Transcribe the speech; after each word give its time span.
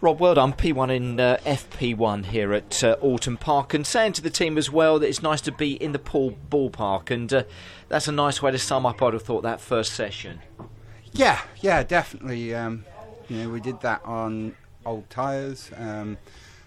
Rob, 0.00 0.20
well 0.20 0.34
done. 0.34 0.52
P1 0.52 0.94
in 0.94 1.18
uh, 1.18 1.38
FP1 1.44 2.26
here 2.26 2.52
at 2.52 2.84
uh, 2.84 2.96
Oulton 3.02 3.36
Park, 3.36 3.74
and 3.74 3.84
saying 3.84 4.12
to 4.12 4.22
the 4.22 4.30
team 4.30 4.56
as 4.56 4.70
well 4.70 5.00
that 5.00 5.08
it's 5.08 5.22
nice 5.22 5.40
to 5.40 5.50
be 5.50 5.72
in 5.72 5.90
the 5.90 5.98
pool 5.98 6.38
ballpark, 6.48 7.10
and 7.10 7.32
uh, 7.34 7.42
that's 7.88 8.06
a 8.06 8.12
nice 8.12 8.40
way 8.40 8.52
to 8.52 8.58
sum 8.58 8.86
up. 8.86 9.02
I'd 9.02 9.14
have 9.14 9.22
thought 9.22 9.42
that 9.42 9.60
first 9.60 9.94
session. 9.94 10.38
Yeah, 11.12 11.40
yeah, 11.60 11.82
definitely. 11.82 12.54
Um, 12.54 12.84
you 13.28 13.38
know, 13.38 13.50
we 13.50 13.60
did 13.60 13.80
that 13.80 14.04
on 14.04 14.54
old 14.86 15.10
tyres 15.10 15.72
um, 15.76 16.16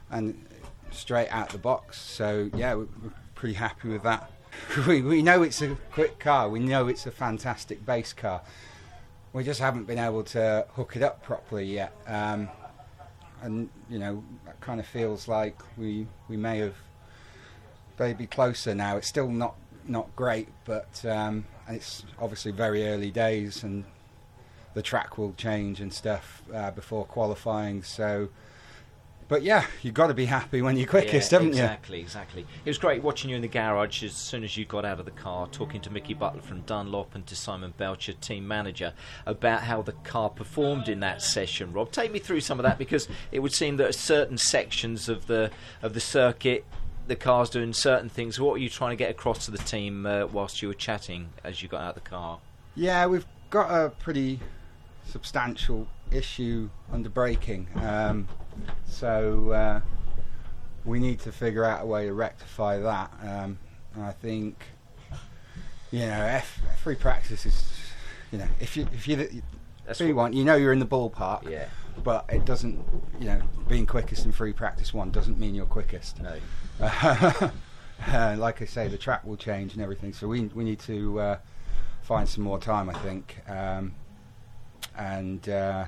and 0.09 0.45
straight 0.91 1.29
out 1.29 1.51
the 1.51 1.57
box. 1.57 2.01
So 2.01 2.49
yeah, 2.53 2.75
we're, 2.75 2.87
pretty 3.33 3.55
happy 3.55 3.87
with 3.87 4.03
that. 4.03 4.29
we 4.87 5.01
we 5.01 5.21
know 5.21 5.41
it's 5.41 5.61
a 5.61 5.75
quick 5.93 6.19
car. 6.19 6.49
We 6.49 6.59
know 6.59 6.89
it's 6.89 7.05
a 7.05 7.11
fantastic 7.11 7.85
base 7.85 8.11
car. 8.11 8.41
We 9.31 9.45
just 9.45 9.61
haven't 9.61 9.85
been 9.85 9.99
able 9.99 10.23
to 10.25 10.67
hook 10.73 10.97
it 10.97 11.01
up 11.01 11.23
properly 11.23 11.65
yet. 11.65 11.95
Um, 12.05 12.49
and 13.41 13.69
you 13.89 13.99
know 13.99 14.23
that 14.45 14.59
kind 14.61 14.79
of 14.79 14.85
feels 14.85 15.27
like 15.27 15.57
we 15.77 16.07
we 16.27 16.37
may 16.37 16.59
have 16.59 16.75
maybe 17.99 18.25
closer 18.25 18.73
now. 18.73 18.97
It's 18.97 19.07
still 19.07 19.29
not 19.29 19.55
not 19.87 20.15
great, 20.15 20.49
but 20.65 21.03
um, 21.05 21.45
it's 21.67 22.03
obviously 22.19 22.51
very 22.51 22.87
early 22.87 23.11
days, 23.11 23.63
and 23.63 23.85
the 24.73 24.81
track 24.81 25.17
will 25.17 25.33
change 25.33 25.81
and 25.81 25.93
stuff 25.93 26.43
uh, 26.53 26.71
before 26.71 27.05
qualifying. 27.05 27.83
So, 27.83 28.29
but 29.31 29.43
yeah, 29.43 29.65
you've 29.81 29.93
got 29.93 30.07
to 30.07 30.13
be 30.13 30.25
happy 30.25 30.61
when 30.61 30.75
you're 30.75 30.85
quickest, 30.85 31.31
yeah, 31.31 31.37
haven't 31.37 31.53
exactly, 31.53 31.99
you? 31.99 32.03
Exactly, 32.03 32.41
exactly. 32.41 32.61
It 32.65 32.69
was 32.69 32.77
great 32.77 33.01
watching 33.01 33.29
you 33.29 33.37
in 33.37 33.41
the 33.41 33.47
garage 33.47 34.03
as 34.03 34.11
soon 34.11 34.43
as 34.43 34.57
you 34.57 34.65
got 34.65 34.83
out 34.83 34.99
of 34.99 35.05
the 35.05 35.11
car, 35.11 35.47
talking 35.47 35.79
to 35.83 35.89
Mickey 35.89 36.13
Butler 36.13 36.41
from 36.41 36.59
Dunlop 36.63 37.15
and 37.15 37.25
to 37.27 37.35
Simon 37.37 37.73
Belcher, 37.77 38.11
team 38.11 38.45
manager, 38.45 38.91
about 39.25 39.61
how 39.61 39.83
the 39.83 39.93
car 39.93 40.29
performed 40.29 40.89
in 40.89 40.99
that 40.99 41.21
session. 41.21 41.71
Rob, 41.71 41.93
take 41.93 42.11
me 42.11 42.19
through 42.19 42.41
some 42.41 42.59
of 42.59 42.63
that 42.63 42.77
because 42.77 43.07
it 43.31 43.39
would 43.39 43.53
seem 43.53 43.77
that 43.77 43.95
certain 43.95 44.37
sections 44.37 45.07
of 45.07 45.27
the 45.27 45.49
of 45.81 45.93
the 45.93 46.01
circuit. 46.01 46.65
The 47.07 47.15
car's 47.15 47.49
doing 47.49 47.71
certain 47.71 48.09
things. 48.09 48.37
What 48.37 48.51
were 48.51 48.57
you 48.57 48.67
trying 48.67 48.91
to 48.91 48.97
get 48.97 49.11
across 49.11 49.45
to 49.45 49.51
the 49.51 49.59
team 49.59 50.05
uh, 50.05 50.25
whilst 50.25 50.61
you 50.61 50.67
were 50.67 50.73
chatting 50.73 51.29
as 51.41 51.63
you 51.63 51.69
got 51.69 51.79
out 51.79 51.95
of 51.95 52.03
the 52.03 52.09
car? 52.09 52.39
Yeah, 52.75 53.05
we've 53.05 53.25
got 53.49 53.71
a 53.71 53.91
pretty 53.91 54.41
substantial 55.05 55.87
issue 56.11 56.69
under 56.91 57.09
braking. 57.09 57.67
Um, 57.75 58.27
so 58.85 59.51
uh, 59.51 59.81
we 60.85 60.99
need 60.99 61.19
to 61.21 61.31
figure 61.31 61.63
out 61.63 61.83
a 61.83 61.85
way 61.85 62.05
to 62.05 62.13
rectify 62.13 62.79
that. 62.79 63.11
Um, 63.23 63.59
I 63.99 64.11
think, 64.11 64.63
you 65.91 65.99
know, 65.99 66.21
F, 66.21 66.59
free 66.81 66.95
practice 66.95 67.45
is, 67.45 67.71
you 68.31 68.39
know, 68.39 68.47
if 68.59 68.77
you 68.77 68.87
if 68.93 69.07
you 69.07 69.41
that's 69.85 69.99
free 69.99 70.13
one, 70.13 70.33
you 70.33 70.45
know 70.45 70.55
you're 70.55 70.73
in 70.73 70.79
the 70.79 70.85
ballpark. 70.85 71.49
Yeah. 71.49 71.67
But 72.03 72.25
it 72.29 72.45
doesn't, 72.45 72.79
you 73.19 73.25
know, 73.25 73.41
being 73.67 73.85
quickest 73.85 74.25
in 74.25 74.31
free 74.31 74.53
practice 74.53 74.93
one 74.93 75.11
doesn't 75.11 75.37
mean 75.37 75.53
you're 75.55 75.65
quickest. 75.65 76.19
No. 76.21 77.51
Uh, 78.07 78.35
like 78.35 78.63
I 78.63 78.65
say, 78.65 78.87
the 78.87 78.97
track 78.97 79.23
will 79.23 79.37
change 79.37 79.73
and 79.73 79.81
everything. 79.83 80.11
So 80.11 80.27
we 80.27 80.45
we 80.55 80.63
need 80.63 80.79
to 80.79 81.19
uh, 81.19 81.37
find 82.01 82.27
some 82.27 82.43
more 82.43 82.57
time, 82.57 82.89
I 82.89 82.93
think. 82.93 83.37
Um, 83.47 83.93
and 84.97 85.47
uh, 85.49 85.85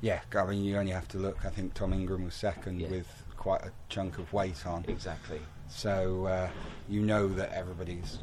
yeah, 0.00 0.20
I 0.36 0.44
mean, 0.44 0.64
you 0.64 0.76
only 0.76 0.92
have 0.92 1.08
to 1.08 1.18
look. 1.18 1.44
I 1.44 1.50
think 1.50 1.74
Tom 1.74 1.92
Ingram 1.92 2.24
was 2.24 2.34
second 2.34 2.80
Yeah. 2.80 2.88
with 2.90 3.22
quite 3.36 3.62
a 3.62 3.72
chunk 3.88 4.18
of 4.18 4.32
weight 4.32 4.66
on, 4.66 4.84
Exactly. 4.88 5.40
so 5.68 6.26
uh, 6.26 6.48
you 6.88 7.00
know 7.00 7.28
that 7.28 7.52
everybody's 7.52 8.18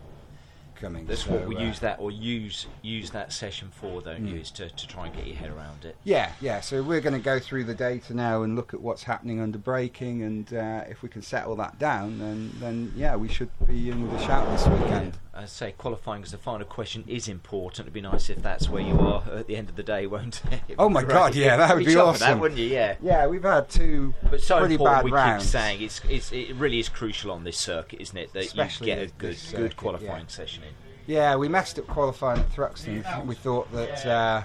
coming. 0.75 1.05
That's 1.05 1.25
so, 1.25 1.31
what 1.31 1.47
we 1.47 1.55
uh, 1.57 1.61
use 1.61 1.79
that 1.79 1.99
or 1.99 2.11
use 2.11 2.65
use 2.81 3.11
that 3.11 3.31
session 3.31 3.69
for, 3.71 4.01
don't 4.01 4.27
you? 4.27 4.35
Mm. 4.35 4.41
Is 4.41 4.51
to, 4.51 4.69
to 4.69 4.87
try 4.87 5.05
and 5.07 5.15
get 5.15 5.27
your 5.27 5.35
head 5.35 5.51
around 5.51 5.85
it. 5.85 5.95
Yeah, 6.03 6.31
yeah. 6.41 6.59
So 6.61 6.81
we're 6.83 7.01
going 7.01 7.13
to 7.13 7.19
go 7.19 7.39
through 7.39 7.65
the 7.65 7.75
data 7.75 8.13
now 8.13 8.43
and 8.43 8.55
look 8.55 8.73
at 8.73 8.81
what's 8.81 9.03
happening 9.03 9.39
under 9.39 9.57
braking, 9.57 10.23
and 10.23 10.53
uh, 10.53 10.83
if 10.89 11.01
we 11.03 11.09
can 11.09 11.21
settle 11.21 11.55
that 11.57 11.77
down, 11.79 12.19
then 12.19 12.51
then 12.59 12.91
yeah, 12.95 13.15
we 13.15 13.27
should 13.27 13.49
be 13.67 13.89
in 13.89 14.07
with 14.07 14.19
a 14.21 14.25
shout 14.25 14.49
this 14.51 14.67
weekend. 14.67 15.17
I 15.41 15.45
say 15.45 15.73
qualifying 15.77 16.23
as 16.23 16.31
the 16.31 16.37
final 16.37 16.65
question 16.65 17.03
is 17.07 17.27
important. 17.27 17.81
It'd 17.81 17.93
be 17.93 18.01
nice 18.01 18.29
if 18.29 18.41
that's 18.41 18.69
where 18.69 18.81
you 18.81 18.99
are 18.99 19.23
at 19.33 19.47
the 19.47 19.55
end 19.55 19.69
of 19.69 19.75
the 19.75 19.83
day, 19.83 20.05
won't 20.07 20.41
it? 20.51 20.61
Oh 20.79 20.89
my 20.89 21.01
great. 21.01 21.13
God, 21.13 21.35
yeah, 21.35 21.57
that 21.57 21.75
would 21.75 21.85
be 21.85 21.95
at 21.97 22.15
That, 22.19 22.39
wouldn't 22.39 22.59
you? 22.59 22.67
Yeah. 22.67 22.95
Yeah, 23.01 23.27
we've 23.27 23.43
had 23.43 23.69
two 23.69 24.13
But 24.29 24.41
so 24.41 24.59
pretty 24.59 24.77
bad 24.77 25.03
We 25.05 25.11
rounds. 25.11 25.43
keep 25.43 25.51
saying 25.51 25.81
it's, 25.81 26.01
it's 26.07 26.31
it 26.31 26.55
really 26.55 26.79
is 26.79 26.89
crucial 26.89 27.31
on 27.31 27.43
this 27.43 27.57
circuit, 27.57 28.01
isn't 28.01 28.17
it? 28.17 28.33
That 28.33 28.45
Especially 28.45 28.89
you 28.89 28.95
get 28.95 29.03
a 29.03 29.11
good 29.17 29.33
this 29.33 29.51
good 29.51 29.75
qualifying 29.75 30.23
yeah. 30.23 30.27
session 30.27 30.63
in. 30.63 30.73
Yeah, 31.07 31.35
we 31.35 31.47
messed 31.47 31.77
up 31.79 31.87
qualifying 31.87 32.39
at 32.39 32.49
Thruxton. 32.51 33.25
We 33.25 33.35
thought 33.35 33.71
that 33.73 34.05
uh, 34.05 34.43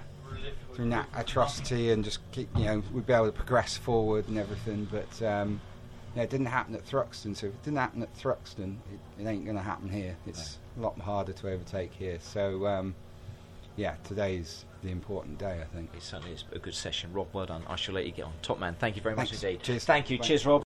through 0.75 0.91
that 0.91 1.09
atrocity 1.15 1.91
and 1.91 2.05
just 2.05 2.19
keep, 2.33 2.49
you 2.57 2.65
know, 2.65 2.83
we'd 2.93 3.07
be 3.07 3.13
able 3.13 3.27
to 3.27 3.33
progress 3.33 3.77
forward 3.77 4.29
and 4.29 4.39
everything. 4.39 4.87
But 4.91 5.23
um, 5.27 5.61
it 6.23 6.31
didn't 6.31 6.47
happen 6.47 6.75
at 6.75 6.87
Thruxton. 6.87 7.37
So 7.37 7.49
if 7.49 7.55
it 7.55 7.63
didn't 7.63 7.79
happen 7.79 8.03
at 8.03 8.15
Thruxton, 8.17 8.77
it, 8.93 9.23
it 9.23 9.27
ain't 9.27 9.45
going 9.45 9.57
to 9.57 9.63
happen 9.63 9.89
here. 9.89 10.17
It's 10.27 10.59
a 10.77 10.81
lot 10.81 10.99
harder 10.99 11.33
to 11.33 11.51
overtake 11.51 11.93
here. 11.93 12.19
So 12.21 12.67
um, 12.67 12.95
yeah, 13.77 13.97
today's 14.05 14.65
the 14.83 14.91
important 14.91 15.39
day, 15.39 15.61
I 15.61 15.65
think. 15.75 15.91
It 15.95 16.03
certainly 16.03 16.33
is 16.33 16.45
a 16.53 16.59
good 16.59 16.75
session. 16.75 17.13
Rob, 17.13 17.29
well 17.33 17.47
done. 17.47 17.63
I 17.69 17.77
shall 17.77 17.95
let 17.95 18.07
you 18.07 18.13
get 18.13 18.25
on. 18.25 18.33
Top 18.43 18.59
man, 18.59 18.77
thank 18.79 18.97
you 18.97 19.03
very 19.03 19.15
much 19.15 19.33
indeed. 19.33 19.63
Cheers. 19.63 19.85
Thank 19.85 20.11
you. 20.11 20.19
Bye. 20.19 20.25
Cheers, 20.25 20.47
Rob. 20.47 20.66